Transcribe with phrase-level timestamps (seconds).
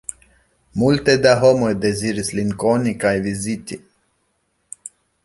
[0.83, 3.79] Multe da homoj deziris lin koni kaj viziti.